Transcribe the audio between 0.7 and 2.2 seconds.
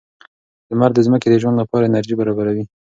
د ځمکې د ژوند لپاره انرژي